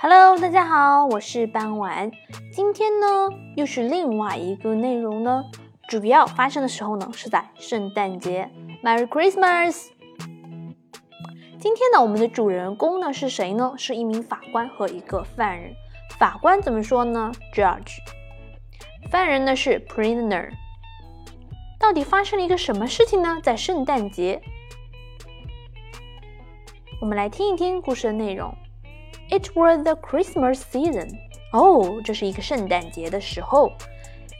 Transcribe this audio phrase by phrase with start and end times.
[0.00, 2.12] Hello，大家好，我是傍晚。
[2.52, 3.06] 今天呢，
[3.56, 5.42] 又是另外一个内容呢，
[5.88, 8.48] 主要发生的时候呢，是在圣诞节。
[8.80, 9.86] Merry Christmas！
[11.58, 13.72] 今天呢，我们的主人公呢是谁呢？
[13.76, 15.74] 是一名法官和一个犯人。
[16.16, 17.96] 法官怎么说呢？Judge。
[19.10, 20.50] 犯人呢是 Prisoner。
[21.76, 23.40] 到底发生了一个什么事情呢？
[23.42, 24.40] 在圣诞节，
[27.00, 28.54] 我们来听一听故事的内容。
[29.29, 31.09] It was the Christmas season.
[31.51, 33.71] 哦，这是一个圣诞节的时候。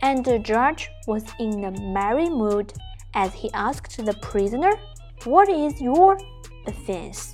[0.00, 2.70] And the judge was in a merry mood
[3.12, 4.76] as he asked the prisoner,
[5.24, 6.18] "What is your
[6.66, 7.32] offense?"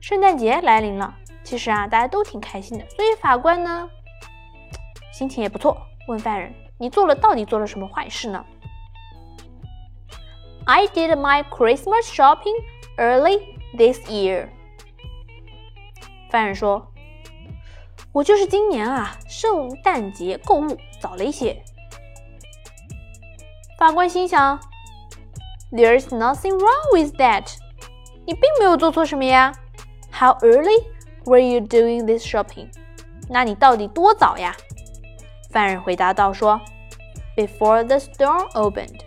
[0.00, 3.88] 圣诞节来临了，其实啊，大家都挺开心的，所以法官呢，
[5.12, 8.44] 心情也不错，问犯人：“你做了到底做了什么坏事呢？”
[10.66, 12.54] I did my Christmas shopping
[12.98, 13.40] early
[13.76, 14.48] this year.
[16.33, 16.91] 犯人说
[18.11, 21.63] ：“我就是今年啊，圣诞节购物早了一些。”
[23.77, 24.59] 法官心想
[25.71, 27.53] ：“There's nothing wrong with that。
[28.25, 29.53] 你并没有做错什么呀。
[30.11, 30.83] How early
[31.25, 32.69] were you doing this shopping？
[33.29, 34.57] 那你到底多早呀？”
[35.53, 36.59] 犯人回答道：“说
[37.37, 39.01] ，Before the store opened。”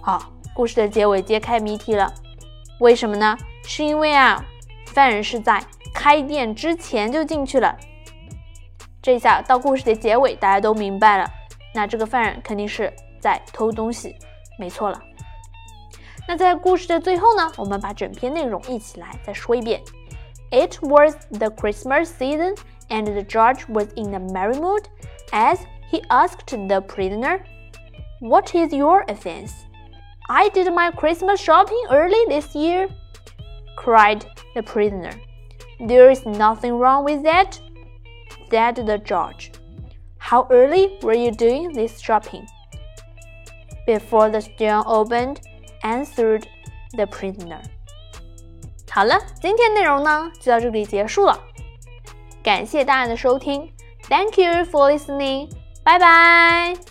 [0.00, 2.10] 好，故事的结尾揭开谜题了。
[2.80, 3.36] 为什么呢？
[3.64, 4.42] 是因为啊。
[4.97, 7.77] 犯人是在开店之前就进去了，
[9.01, 11.29] 这下到故事的结尾，大家都明白了。
[11.73, 14.15] 那这个犯人肯定是在偷东西，
[14.59, 15.01] 没错了。
[16.27, 19.81] 那在故事的最后呢，我们把整篇内容一起来再说一遍。
[20.51, 22.55] It was the Christmas season,
[22.89, 24.83] and the judge was in a merry mood
[25.31, 25.59] as
[25.91, 27.41] he asked the prisoner,
[28.21, 29.51] "What is your offense?"
[30.29, 32.87] I did my Christmas shopping early this year,
[33.75, 34.21] cried
[34.57, 35.11] the prisoner.
[35.79, 37.59] There is nothing wrong with that,
[38.49, 39.51] said the judge.
[40.17, 42.45] How early were you doing this shopping?
[43.85, 45.41] Before the store opened,
[45.83, 46.45] answered
[46.95, 47.61] the prisoner.
[48.89, 51.39] 好了，今天内容呢就到这里结束了。
[52.43, 53.73] 感谢大家的收听，
[54.07, 55.49] Thank you for listening.
[55.83, 56.86] 拜拜。